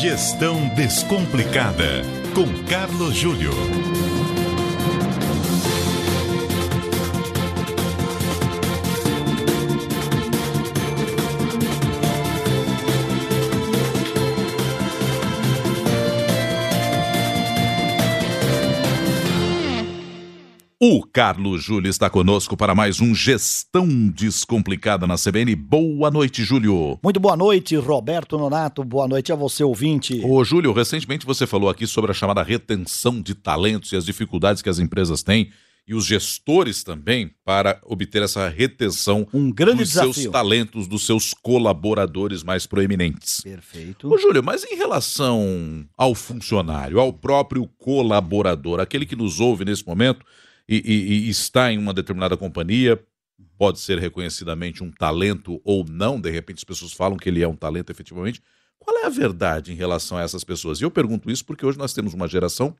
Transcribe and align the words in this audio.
Gestão 0.00 0.68
Descomplicada, 0.68 2.02
com 2.34 2.46
Carlos 2.64 3.14
Júlio. 3.16 3.50
O 20.88 21.02
Carlos 21.02 21.64
Júlio 21.64 21.90
está 21.90 22.08
conosco 22.08 22.56
para 22.56 22.72
mais 22.72 23.00
um 23.00 23.12
Gestão 23.12 23.88
Descomplicada 24.08 25.04
na 25.04 25.16
CBN. 25.16 25.56
Boa 25.56 26.12
noite, 26.12 26.44
Júlio. 26.44 26.96
Muito 27.02 27.18
boa 27.18 27.36
noite, 27.36 27.74
Roberto 27.74 28.38
Nonato. 28.38 28.84
Boa 28.84 29.08
noite 29.08 29.32
a 29.32 29.34
você, 29.34 29.64
ouvinte. 29.64 30.20
Ô, 30.24 30.44
Júlio, 30.44 30.72
recentemente 30.72 31.26
você 31.26 31.44
falou 31.44 31.68
aqui 31.68 31.88
sobre 31.88 32.12
a 32.12 32.14
chamada 32.14 32.40
retenção 32.40 33.20
de 33.20 33.34
talentos 33.34 33.90
e 33.90 33.96
as 33.96 34.06
dificuldades 34.06 34.62
que 34.62 34.68
as 34.68 34.78
empresas 34.78 35.24
têm 35.24 35.50
e 35.88 35.92
os 35.92 36.06
gestores 36.06 36.84
também 36.84 37.32
para 37.44 37.80
obter 37.82 38.22
essa 38.22 38.48
retenção 38.48 39.26
um 39.34 39.50
grande 39.50 39.78
dos 39.78 39.88
desafio. 39.88 40.14
seus 40.14 40.30
talentos, 40.30 40.86
dos 40.86 41.04
seus 41.04 41.34
colaboradores 41.34 42.44
mais 42.44 42.64
proeminentes. 42.64 43.40
Perfeito. 43.40 44.08
Ô, 44.08 44.16
Júlio, 44.16 44.40
mas 44.40 44.62
em 44.62 44.76
relação 44.76 45.84
ao 45.98 46.14
funcionário, 46.14 47.00
ao 47.00 47.12
próprio 47.12 47.68
colaborador, 47.76 48.78
aquele 48.78 49.04
que 49.04 49.16
nos 49.16 49.40
ouve 49.40 49.64
nesse 49.64 49.84
momento 49.84 50.24
e, 50.68 50.76
e, 50.76 51.26
e 51.26 51.28
está 51.28 51.72
em 51.72 51.78
uma 51.78 51.92
determinada 51.94 52.36
companhia, 52.36 53.02
pode 53.58 53.78
ser 53.80 53.98
reconhecidamente 53.98 54.82
um 54.82 54.90
talento 54.90 55.60
ou 55.64 55.84
não, 55.88 56.20
de 56.20 56.30
repente 56.30 56.58
as 56.58 56.64
pessoas 56.64 56.92
falam 56.92 57.16
que 57.16 57.28
ele 57.28 57.42
é 57.42 57.48
um 57.48 57.56
talento 57.56 57.90
efetivamente. 57.90 58.40
Qual 58.78 58.96
é 58.98 59.06
a 59.06 59.10
verdade 59.10 59.72
em 59.72 59.74
relação 59.74 60.16
a 60.18 60.22
essas 60.22 60.44
pessoas? 60.44 60.80
E 60.80 60.84
eu 60.84 60.90
pergunto 60.90 61.30
isso 61.30 61.44
porque 61.44 61.64
hoje 61.66 61.78
nós 61.78 61.92
temos 61.92 62.14
uma 62.14 62.28
geração 62.28 62.76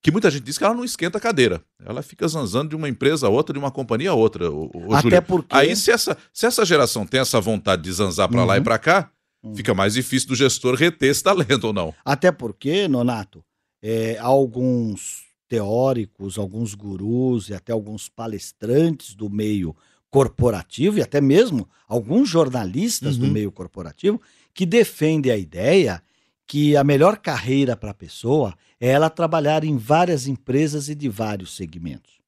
que 0.00 0.10
muita 0.10 0.30
gente 0.30 0.42
diz 0.44 0.58
que 0.58 0.64
ela 0.64 0.74
não 0.74 0.84
esquenta 0.84 1.16
a 1.18 1.20
cadeira. 1.20 1.62
Ela 1.84 2.02
fica 2.02 2.28
zanzando 2.28 2.70
de 2.70 2.76
uma 2.76 2.88
empresa 2.88 3.26
a 3.26 3.30
outra, 3.30 3.52
de 3.54 3.58
uma 3.58 3.70
companhia 3.70 4.10
a 4.10 4.14
outra. 4.14 4.50
O, 4.50 4.70
o 4.74 4.94
Até 4.94 5.02
Júlio. 5.02 5.22
porque- 5.22 5.56
Aí, 5.56 5.74
se 5.74 5.90
essa, 5.90 6.16
se 6.32 6.44
essa 6.46 6.64
geração 6.64 7.06
tem 7.06 7.20
essa 7.20 7.40
vontade 7.40 7.82
de 7.82 7.92
zanzar 7.92 8.28
para 8.28 8.44
lá 8.44 8.54
e 8.56 8.58
Uhum. 8.58 8.64
para 8.64 8.78
cá, 8.78 9.10
Uhum. 9.42 9.54
fica 9.54 9.72
mais 9.74 9.94
difícil 9.94 10.28
do 10.28 10.34
gestor 10.34 10.74
reter 10.74 11.10
esse 11.10 11.22
talento 11.22 11.64
ou 11.64 11.72
não. 11.72 11.94
Até 12.04 12.30
porque, 12.30 12.86
Nonato, 12.86 13.42
é, 13.82 14.18
alguns 14.18 15.23
teóricos, 15.48 16.38
alguns 16.38 16.74
gurus 16.74 17.48
e 17.48 17.54
até 17.54 17.72
alguns 17.72 18.08
palestrantes 18.08 19.14
do 19.14 19.28
meio 19.30 19.76
corporativo 20.10 20.98
e 20.98 21.02
até 21.02 21.20
mesmo 21.20 21.68
alguns 21.88 22.28
jornalistas 22.28 23.16
do 23.16 23.26
Uhum. 23.26 23.32
meio 23.32 23.50
corporativo 23.52 24.20
que 24.52 24.64
defendem 24.64 25.32
a 25.32 25.36
ideia 25.36 26.02
que 26.46 26.76
a 26.76 26.84
melhor 26.84 27.18
carreira 27.18 27.76
para 27.76 27.90
a 27.90 27.94
pessoa 27.94 28.54
é 28.80 28.88
ela 28.90 29.10
trabalhar 29.10 29.64
em 29.64 29.76
várias 29.76 30.26
empresas 30.26 30.88
e 30.88 30.94
de 30.94 31.08
vários 31.08 31.56
segmentos. 31.56 32.18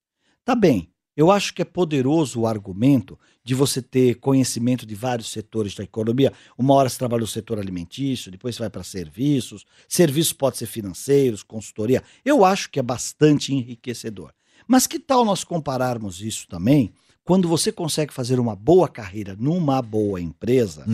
Tá 0.44 0.54
bem, 0.54 0.88
eu 1.16 1.30
acho 1.30 1.54
que 1.54 1.62
é 1.62 1.64
poderoso 1.64 2.40
o 2.40 2.46
argumento 2.46 3.18
de 3.42 3.54
você 3.54 3.80
ter 3.80 4.16
conhecimento 4.16 4.84
de 4.84 4.94
vários 4.94 5.30
setores 5.30 5.74
da 5.74 5.84
economia. 5.84 6.32
Uma 6.58 6.74
hora 6.74 6.88
você 6.88 6.98
trabalha 6.98 7.20
no 7.20 7.26
setor 7.26 7.58
alimentício, 7.58 8.30
depois 8.30 8.54
você 8.54 8.62
vai 8.62 8.70
para 8.70 8.82
serviços, 8.82 9.64
serviços 9.88 10.32
pode 10.32 10.58
ser 10.58 10.66
financeiros, 10.66 11.42
consultoria. 11.42 12.02
Eu 12.24 12.44
acho 12.44 12.70
que 12.70 12.78
é 12.78 12.82
bastante 12.82 13.54
enriquecedor. 13.54 14.32
Mas 14.66 14.86
que 14.86 14.98
tal 14.98 15.24
nós 15.24 15.44
compararmos 15.44 16.20
isso 16.20 16.46
também 16.48 16.92
quando 17.24 17.48
você 17.48 17.72
consegue 17.72 18.12
fazer 18.12 18.38
uma 18.38 18.54
boa 18.54 18.88
carreira 18.88 19.36
numa 19.38 19.82
boa 19.82 20.20
empresa 20.20 20.84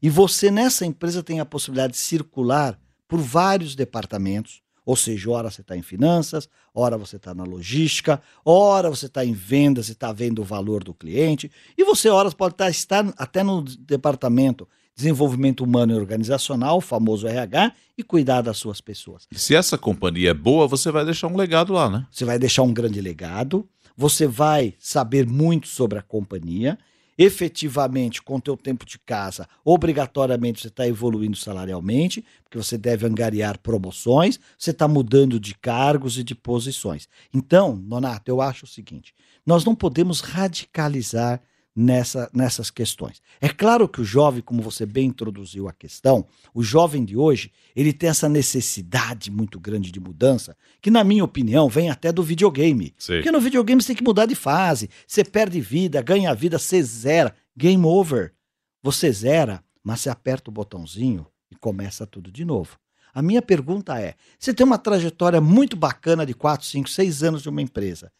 e 0.00 0.08
você 0.08 0.50
nessa 0.50 0.86
empresa 0.86 1.22
tem 1.22 1.40
a 1.40 1.44
possibilidade 1.44 1.94
de 1.94 1.98
circular 1.98 2.78
por 3.08 3.20
vários 3.20 3.74
departamentos, 3.74 4.62
ou 4.84 4.96
seja, 4.96 5.30
ora 5.30 5.50
você 5.50 5.60
está 5.60 5.76
em 5.76 5.82
finanças, 5.82 6.48
ora 6.74 6.96
você 6.98 7.16
está 7.16 7.34
na 7.34 7.44
logística, 7.44 8.20
ora 8.44 8.90
você 8.90 9.06
está 9.06 9.24
em 9.24 9.32
vendas 9.32 9.88
e 9.88 9.92
está 9.92 10.12
vendo 10.12 10.40
o 10.40 10.44
valor 10.44 10.82
do 10.82 10.92
cliente, 10.92 11.50
e 11.76 11.84
você 11.84 12.08
horas 12.08 12.34
pode 12.34 12.54
tá, 12.54 12.68
estar 12.68 13.12
até 13.16 13.42
no 13.42 13.62
departamento 13.62 14.66
desenvolvimento 14.94 15.64
humano 15.64 15.92
e 15.92 15.96
organizacional, 15.96 16.78
o 16.78 16.80
famoso 16.80 17.26
RH, 17.26 17.72
e 17.96 18.02
cuidar 18.02 18.42
das 18.42 18.58
suas 18.58 18.80
pessoas. 18.80 19.26
E 19.30 19.38
se 19.38 19.54
essa 19.54 19.78
companhia 19.78 20.30
é 20.30 20.34
boa, 20.34 20.68
você 20.68 20.90
vai 20.90 21.04
deixar 21.04 21.28
um 21.28 21.36
legado 21.36 21.72
lá, 21.72 21.88
né? 21.88 22.06
Você 22.10 22.24
vai 22.24 22.38
deixar 22.38 22.62
um 22.62 22.72
grande 22.72 23.00
legado, 23.00 23.66
você 23.96 24.26
vai 24.26 24.74
saber 24.78 25.26
muito 25.26 25.68
sobre 25.68 25.98
a 25.98 26.02
companhia, 26.02 26.78
efetivamente, 27.22 28.20
com 28.20 28.36
o 28.36 28.40
teu 28.40 28.56
tempo 28.56 28.84
de 28.84 28.98
casa, 28.98 29.48
obrigatoriamente 29.64 30.60
você 30.60 30.66
está 30.66 30.88
evoluindo 30.88 31.36
salarialmente, 31.36 32.24
porque 32.42 32.58
você 32.58 32.76
deve 32.76 33.06
angariar 33.06 33.60
promoções, 33.60 34.40
você 34.58 34.72
está 34.72 34.88
mudando 34.88 35.38
de 35.38 35.54
cargos 35.54 36.18
e 36.18 36.24
de 36.24 36.34
posições. 36.34 37.08
Então, 37.32 37.76
Nonato, 37.76 38.28
eu 38.28 38.40
acho 38.40 38.64
o 38.64 38.68
seguinte, 38.68 39.14
nós 39.46 39.64
não 39.64 39.74
podemos 39.74 40.20
radicalizar 40.20 41.40
nessa, 41.74 42.30
nessas 42.32 42.70
questões. 42.70 43.20
É 43.40 43.48
claro 43.48 43.88
que 43.88 44.00
o 44.00 44.04
jovem, 44.04 44.42
como 44.42 44.62
você 44.62 44.84
bem 44.84 45.06
introduziu 45.06 45.68
a 45.68 45.72
questão, 45.72 46.26
o 46.54 46.62
jovem 46.62 47.04
de 47.04 47.16
hoje, 47.16 47.50
ele 47.74 47.92
tem 47.92 48.10
essa 48.10 48.28
necessidade 48.28 49.30
muito 49.30 49.58
grande 49.58 49.90
de 49.90 49.98
mudança, 49.98 50.56
que 50.80 50.90
na 50.90 51.02
minha 51.02 51.24
opinião 51.24 51.68
vem 51.68 51.90
até 51.90 52.12
do 52.12 52.22
videogame. 52.22 52.94
Sei. 52.98 53.18
Porque 53.18 53.32
no 53.32 53.40
videogame 53.40 53.82
você 53.82 53.88
tem 53.88 53.96
que 53.96 54.04
mudar 54.04 54.26
de 54.26 54.34
fase, 54.34 54.90
você 55.06 55.24
perde 55.24 55.60
vida, 55.60 56.02
ganha 56.02 56.34
vida, 56.34 56.58
você 56.58 56.82
zera, 56.82 57.34
game 57.56 57.84
over. 57.84 58.32
Você 58.82 59.12
zera, 59.12 59.62
mas 59.82 60.00
você 60.00 60.10
aperta 60.10 60.50
o 60.50 60.52
botãozinho 60.52 61.26
e 61.50 61.56
começa 61.56 62.06
tudo 62.06 62.30
de 62.30 62.44
novo. 62.44 62.76
A 63.14 63.22
minha 63.22 63.42
pergunta 63.42 64.00
é: 64.00 64.14
você 64.38 64.52
tem 64.52 64.66
uma 64.66 64.78
trajetória 64.78 65.40
muito 65.40 65.76
bacana 65.76 66.26
de 66.26 66.34
4, 66.34 66.66
5, 66.66 66.90
6 66.90 67.22
anos 67.22 67.42
de 67.42 67.48
uma 67.48 67.62
empresa. 67.62 68.10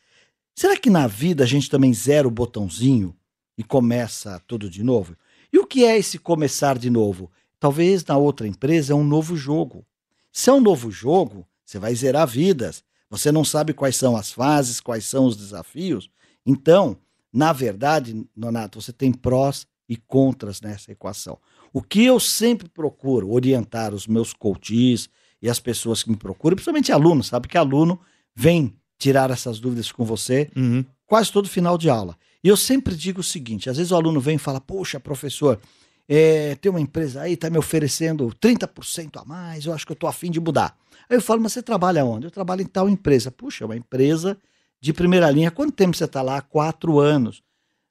Será 0.55 0.77
que 0.77 0.91
na 0.91 1.07
vida 1.07 1.45
a 1.45 1.47
gente 1.47 1.69
também 1.69 1.93
zera 1.95 2.29
o 2.29 2.31
botãozinho 2.31 3.17
e 3.57 3.63
começa 3.63 4.41
tudo 4.47 4.69
de 4.69 4.83
novo? 4.83 5.17
E 5.53 5.59
o 5.59 5.67
que 5.67 5.85
é 5.85 5.99
esse 5.99 6.19
começar 6.19 6.79
de 6.79 6.89
novo? 6.91 7.31
Talvez 7.61 8.05
na 8.05 8.17
outra 8.17 8.47
empresa 8.47 8.93
é 8.93 8.97
um 8.97 9.05
novo 9.05 9.37
jogo. 9.37 9.85
Se 10.33 10.51
é 10.51 10.53
um 10.53 10.61
novo 10.61 10.91
jogo, 10.91 11.47
você 11.65 11.79
vai 11.79 11.95
zerar 11.95 12.27
vidas. 12.27 12.83
Você 13.11 13.31
não 13.31 13.45
sabe 13.45 13.73
quais 13.75 13.97
são 13.97 14.17
as 14.17 14.33
fases, 14.33 14.81
quais 14.81 15.05
são 15.07 15.27
os 15.27 15.37
desafios. 15.37 16.11
Então, 16.47 16.97
na 17.33 17.53
verdade, 17.53 18.27
Nonato, 18.35 18.81
você 18.81 18.93
tem 18.93 19.13
prós 19.13 19.67
e 19.89 19.97
contras 19.97 20.61
nessa 20.61 20.91
equação. 20.91 21.39
O 21.73 21.83
que 21.83 22.05
eu 22.05 22.19
sempre 22.19 22.69
procuro 22.69 23.31
orientar 23.31 23.95
os 23.95 24.07
meus 24.07 24.33
coaches 24.33 25.09
e 25.41 25.49
as 25.51 25.61
pessoas 25.61 26.03
que 26.03 26.11
me 26.11 26.17
procuram, 26.17 26.57
principalmente 26.57 26.91
alunos, 26.93 27.27
sabe 27.29 27.49
que 27.49 27.59
aluno 27.59 28.01
vem 28.35 28.75
tirar 28.99 29.31
essas 29.31 29.59
dúvidas 29.61 29.91
com 29.93 30.05
você 30.05 30.51
Uhum. 30.57 30.85
quase 31.07 31.31
todo 31.31 31.49
final 31.49 31.77
de 31.77 31.91
aula. 31.91 32.17
E 32.43 32.49
eu 32.49 32.57
sempre 32.57 32.95
digo 32.97 33.21
o 33.21 33.25
seguinte: 33.25 33.71
às 33.71 33.77
vezes 33.77 33.93
o 33.93 33.97
aluno 33.97 34.21
vem 34.21 34.37
e 34.37 34.39
fala, 34.39 34.61
poxa, 34.61 34.99
professor, 34.99 35.61
é, 36.09 36.55
tem 36.57 36.71
uma 36.71 36.81
empresa 36.81 37.23
aí, 37.23 37.35
está 37.35 37.49
me 37.49 37.59
oferecendo 37.59 38.29
30% 38.41 39.21
a 39.21 39.25
mais, 39.25 39.67
eu 39.67 39.73
acho 39.73 39.87
que 39.87 39.93
eu 39.93 39.95
estou 39.95 40.09
afim 40.09 40.31
de 40.31 40.41
mudar. 40.41 40.77
Aí 41.09 41.17
eu 41.17 41.23
falo, 41.23 41.41
mas 41.41 41.53
você 41.53 41.63
trabalha 41.63 42.05
onde? 42.05 42.27
Eu 42.27 42.31
trabalho 42.31 42.63
em 42.63 42.67
tal 42.67 42.89
empresa. 42.89 43.31
Puxa, 43.31 43.65
é 43.65 43.67
uma 43.67 43.77
empresa 43.77 44.39
de 44.81 44.93
primeira 44.93 45.31
linha. 45.31 45.51
Quanto 45.51 45.73
tempo 45.73 45.97
você 45.97 46.05
está 46.05 46.23
lá? 46.23 46.41
Quatro 46.41 46.99
anos. 46.99 47.43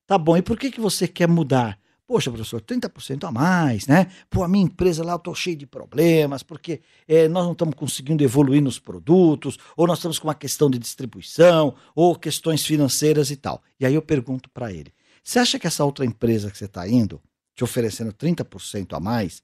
Tá 0.07 0.17
bom, 0.17 0.35
e 0.35 0.41
por 0.41 0.57
que, 0.57 0.71
que 0.71 0.81
você 0.81 1.07
quer 1.07 1.27
mudar? 1.27 1.79
Poxa, 2.11 2.29
professor, 2.29 2.59
30% 2.59 3.25
a 3.25 3.31
mais, 3.31 3.87
né? 3.87 4.11
Pô, 4.29 4.43
a 4.43 4.47
minha 4.49 4.65
empresa 4.65 5.01
lá 5.01 5.13
eu 5.13 5.19
tô 5.19 5.33
cheio 5.33 5.55
de 5.55 5.65
problemas, 5.65 6.43
porque 6.43 6.81
eh, 7.07 7.29
nós 7.29 7.45
não 7.45 7.53
estamos 7.53 7.73
conseguindo 7.73 8.21
evoluir 8.21 8.61
nos 8.61 8.77
produtos, 8.77 9.57
ou 9.77 9.87
nós 9.87 9.99
estamos 9.99 10.19
com 10.19 10.27
uma 10.27 10.35
questão 10.35 10.69
de 10.69 10.77
distribuição, 10.77 11.73
ou 11.95 12.13
questões 12.13 12.65
financeiras 12.65 13.31
e 13.31 13.37
tal. 13.37 13.63
E 13.79 13.85
aí 13.85 13.95
eu 13.95 14.01
pergunto 14.01 14.49
para 14.49 14.73
ele: 14.73 14.93
você 15.23 15.39
acha 15.39 15.57
que 15.57 15.65
essa 15.65 15.85
outra 15.85 16.03
empresa 16.03 16.51
que 16.51 16.57
você 16.57 16.65
está 16.65 16.85
indo, 16.85 17.21
te 17.55 17.63
oferecendo 17.63 18.11
30% 18.11 18.93
a 18.93 18.99
mais, 18.99 19.41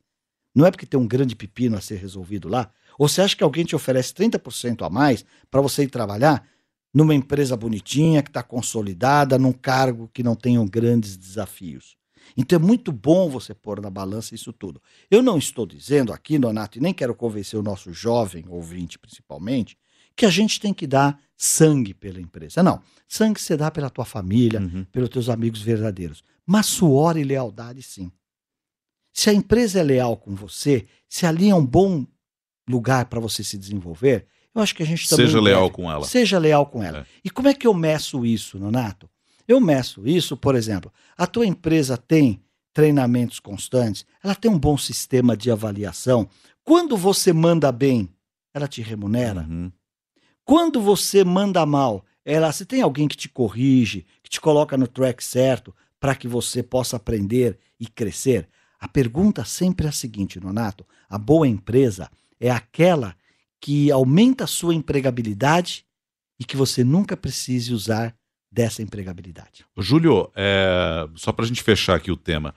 não 0.54 0.66
é 0.66 0.70
porque 0.70 0.86
tem 0.86 1.00
um 1.00 1.08
grande 1.08 1.38
pepino 1.38 1.78
a 1.78 1.80
ser 1.80 1.96
resolvido 1.96 2.50
lá? 2.50 2.70
Ou 3.00 3.08
você 3.08 3.22
acha 3.22 3.34
que 3.34 3.46
alguém 3.46 3.64
te 3.64 3.78
oferece 3.78 4.14
30% 4.14 4.86
a 4.86 4.90
mais 4.90 5.24
para 5.50 5.62
você 5.62 5.84
ir 5.84 5.90
trabalhar 5.90 6.46
numa 6.94 7.16
empresa 7.16 7.56
bonitinha, 7.56 8.22
que 8.22 8.30
está 8.30 8.44
consolidada, 8.44 9.40
num 9.40 9.54
cargo 9.54 10.10
que 10.14 10.22
não 10.22 10.36
tenham 10.36 10.68
grandes 10.68 11.16
desafios? 11.16 11.96
Então 12.36 12.58
é 12.58 12.62
muito 12.62 12.92
bom 12.92 13.30
você 13.30 13.54
pôr 13.54 13.80
na 13.82 13.90
balança 13.90 14.36
isso 14.36 14.52
tudo. 14.52 14.82
Eu 15.10 15.22
não 15.22 15.38
estou 15.38 15.66
dizendo 15.66 16.12
aqui, 16.12 16.38
Donato, 16.38 16.78
e 16.78 16.82
nem 16.82 16.94
quero 16.94 17.16
convencer 17.16 17.60
o 17.60 17.64
nosso 17.64 17.94
jovem 17.94 18.46
ouvinte 18.48 18.98
principalmente, 19.00 19.78
que 20.16 20.26
a 20.26 20.30
gente 20.30 20.60
tem 20.60 20.74
que 20.74 20.88
dar 20.88 21.20
sangue 21.36 21.94
pela 21.94 22.20
empresa. 22.20 22.64
Não, 22.64 22.82
sangue 23.08 23.40
você 23.40 23.56
dá 23.56 23.70
pela 23.70 23.90
tua 23.90 24.06
família, 24.06 24.60
Uhum. 24.60 24.84
pelos 24.92 25.10
teus 25.10 25.30
amigos 25.30 25.62
verdadeiros. 25.62 26.24
Mas 26.46 26.66
suor 26.66 27.18
e 27.18 27.24
lealdade, 27.24 27.82
sim. 27.84 28.12
Se 29.14 29.30
a 29.30 29.34
empresa 29.34 29.80
é 29.80 29.84
leal 29.84 30.18
com 30.18 30.34
você, 30.36 30.86
se 31.08 31.26
ali 31.26 31.50
é 31.50 31.56
um 31.56 31.66
bom 31.66 32.06
lugar 32.70 33.06
para 33.06 33.20
você 33.20 33.44
se 33.44 33.58
desenvolver, 33.58 34.26
eu 34.54 34.62
acho 34.62 34.74
que 34.76 34.82
a 34.84 34.86
gente 34.86 35.08
também. 35.08 35.26
Seja 35.28 35.38
deve- 35.40 35.50
leal 35.50 35.70
com 35.72 35.92
ela. 35.92 36.04
Seja 36.06 36.40
leal 36.40 36.66
com 36.66 36.82
ela. 36.84 37.00
É. 37.00 37.06
E 37.24 37.30
como 37.30 37.48
é 37.48 37.54
que 37.54 37.68
eu 37.68 37.74
meço 37.74 38.26
isso, 38.26 38.58
Nonato? 38.60 39.10
Eu 39.48 39.60
meço 39.60 40.06
isso, 40.08 40.36
por 40.36 40.56
exemplo, 40.56 40.92
a 41.18 41.26
tua 41.26 41.46
empresa 41.46 41.98
tem 41.98 42.42
treinamentos 42.74 43.40
constantes, 43.40 44.06
ela 44.24 44.36
tem 44.36 44.52
um 44.52 44.60
bom 44.60 44.78
sistema 44.78 45.36
de 45.36 45.50
avaliação, 45.50 46.30
Quando 46.64 46.98
você 46.98 47.32
manda 47.32 47.72
bem, 47.72 48.10
ela 48.54 48.68
te 48.68 48.82
remunera. 48.82 49.48
Uhum. 49.50 49.72
Quando 50.44 50.82
você 50.82 51.24
manda 51.24 51.66
mal, 51.66 52.06
ela, 52.26 52.52
se 52.52 52.66
tem 52.66 52.82
alguém 52.82 53.08
que 53.08 53.16
te 53.16 53.30
corrige, 53.30 54.06
que 54.22 54.30
te 54.30 54.42
coloca 54.42 54.76
no 54.76 54.86
track 54.86 55.24
certo 55.24 55.74
para 55.98 56.14
que 56.14 56.28
você 56.28 56.62
possa 56.62 56.98
aprender 56.98 57.58
e 57.80 57.88
crescer. 57.88 58.50
A 58.80 58.88
pergunta 58.88 59.46
sempre 59.46 59.86
é 59.86 59.90
a 59.90 59.94
seguinte, 59.94 60.40
Nonato: 60.40 60.86
a 61.10 61.18
boa 61.18 61.48
empresa 61.48 62.12
é 62.38 62.52
aquela 62.52 63.16
que 63.62 63.90
aumenta 63.90 64.44
a 64.44 64.48
sua 64.48 64.76
empregabilidade 64.76 65.86
e 66.38 66.44
que 66.44 66.58
você 66.58 66.84
nunca 66.84 67.16
precise 67.16 67.74
usar 67.74 68.14
dessa 68.58 68.82
empregabilidade. 68.82 69.64
Júlio, 69.78 70.32
é, 70.36 71.08
só 71.14 71.32
para 71.32 71.46
a 71.46 71.48
gente 71.48 71.62
fechar 71.62 71.96
aqui 71.96 72.12
o 72.12 72.18
tema, 72.18 72.56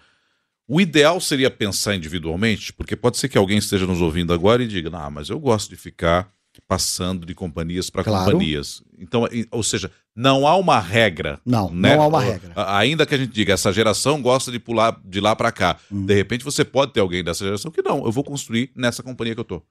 o 0.67 0.81
ideal 0.81 1.21
seria 1.21 1.51
pensar 1.51 1.95
individualmente, 1.95 2.73
porque 2.73 2.97
pode 2.97 3.19
ser 3.19 3.29
que 3.29 3.37
alguém 3.37 3.59
esteja 3.59 3.87
nos 3.87 4.01
ouvindo 4.01 4.33
agora 4.33 4.63
e 4.63 4.67
diga, 4.67 4.91
ah, 4.95 5.11
mas 5.11 5.29
eu 5.29 5.39
gosto 5.39 5.69
de 5.69 5.77
ficar 5.77 6.33
passando 6.67 7.27
de 7.27 7.35
companhias 7.35 7.91
para 7.91 8.03
Claro. 8.03 8.33
companhias. 8.33 8.83
Então, 8.99 9.29
ou 9.51 9.63
seja, 9.63 9.91
não 10.17 10.47
há 10.47 10.57
uma 10.57 10.81
regra. 10.81 11.39
Não, 11.45 11.71
né? 11.71 11.95
não 11.95 12.05
há 12.05 12.07
uma 12.07 12.21
regra. 12.21 12.53
Ainda 12.79 13.05
que 13.05 13.15
a 13.15 13.19
gente 13.19 13.33
diga, 13.33 13.53
essa 13.53 13.71
geração 13.71 14.23
gosta 14.23 14.51
de 14.51 14.59
pular 14.59 14.99
de 15.05 15.21
lá 15.21 15.37
para 15.37 15.53
cá. 15.53 15.77
Hum. 15.93 16.07
De 16.07 16.15
repente 16.15 16.43
você 16.45 16.65
pode 16.65 16.95
ter 16.95 17.01
alguém 17.01 17.23
dessa 17.23 17.45
geração 17.45 17.71
que 17.71 17.83
não, 17.83 18.07
eu 18.07 18.11
vou 18.11 18.25
construir 18.25 18.73
nessa 18.75 19.03
companhia 19.03 19.35
que 19.35 19.41
eu 19.41 19.45
tô. 19.45 19.63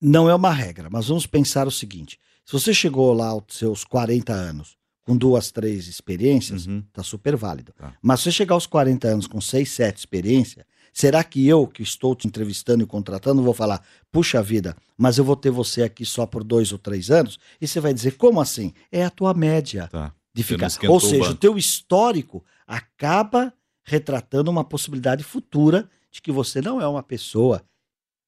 Não 0.00 0.30
é 0.30 0.34
uma 0.34 0.52
regra, 0.52 0.88
mas 0.90 1.08
vamos 1.08 1.26
pensar 1.26 1.66
o 1.66 1.72
seguinte: 1.72 2.20
se 2.44 2.52
você 2.52 2.72
chegou 2.72 3.12
lá 3.12 3.28
aos 3.28 3.44
seus 3.50 3.82
40 3.82 4.32
anos 4.32 4.76
com 5.06 5.16
duas, 5.16 5.50
três 5.52 5.86
experiências, 5.86 6.66
Uhum. 6.66 6.82
tá 6.92 7.02
super 7.02 7.36
válido. 7.36 7.72
Tá. 7.78 7.94
Mas 8.02 8.20
se 8.20 8.24
você 8.24 8.32
chegar 8.32 8.54
aos 8.56 8.66
40 8.66 9.06
anos 9.06 9.26
com 9.28 9.40
6, 9.40 9.68
7 9.70 9.96
experiência, 9.98 10.66
será 10.92 11.22
que 11.22 11.46
eu, 11.46 11.66
que 11.66 11.82
estou 11.82 12.14
te 12.16 12.26
entrevistando 12.26 12.82
e 12.82 12.86
contratando, 12.86 13.40
vou 13.42 13.54
falar, 13.54 13.82
puxa 14.10 14.42
vida, 14.42 14.76
mas 14.98 15.16
eu 15.16 15.24
vou 15.24 15.36
ter 15.36 15.50
você 15.50 15.82
aqui 15.84 16.04
só 16.04 16.26
por 16.26 16.42
dois 16.42 16.72
ou 16.72 16.78
três 16.78 17.08
anos? 17.10 17.38
E 17.60 17.68
você 17.68 17.78
vai 17.78 17.94
dizer, 17.94 18.16
como 18.16 18.40
assim? 18.40 18.72
É 18.90 19.04
a 19.04 19.10
tua 19.10 19.32
média 19.32 19.86
Tá. 19.88 20.12
de 20.34 20.42
ficar. 20.42 20.68
Ou 20.88 20.96
o 20.96 21.00
seja, 21.00 21.16
o 21.16 21.28
banco. 21.28 21.34
teu 21.40 21.56
histórico 21.56 22.44
acaba 22.66 23.52
retratando 23.84 24.50
uma 24.50 24.64
possibilidade 24.64 25.22
futura 25.22 25.88
de 26.10 26.20
que 26.20 26.32
você 26.32 26.60
não 26.60 26.80
é 26.80 26.88
uma 26.88 27.02
pessoa 27.02 27.62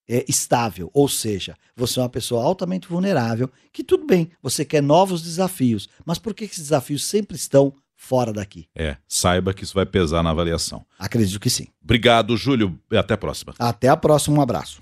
é, 0.09 0.25
estável, 0.29 0.91
ou 0.95 1.09
seja, 1.09 1.55
você 1.77 1.99
é 1.99 2.03
uma 2.03 2.09
pessoa 2.09 2.43
altamente 2.43 2.89
vulnerável, 2.89 3.51
que 3.73 3.85
tudo 3.85 4.07
bem, 4.07 4.31
você 4.43 4.65
quer 4.65 4.83
novos 4.83 5.23
desafios, 5.23 5.89
mas 6.05 6.19
por 6.19 6.35
que 6.35 6.45
esses 6.45 6.59
desafios 6.59 7.05
sempre 7.05 7.37
estão 7.37 7.75
fora 7.95 8.33
daqui? 8.33 8.67
É, 8.75 8.97
saiba 9.07 9.53
que 9.53 9.65
isso 9.65 9.75
vai 9.75 9.85
pesar 9.85 10.23
na 10.23 10.31
avaliação. 10.31 10.87
Acredito 10.99 11.39
que 11.39 11.51
sim. 11.51 11.67
Obrigado, 11.83 12.37
Júlio, 12.37 12.79
e 12.91 12.97
até 12.97 13.15
a 13.15 13.19
próxima. 13.19 13.55
Até 13.59 13.89
a 13.89 13.97
próxima, 13.97 14.39
um 14.39 14.41
abraço. 14.41 14.81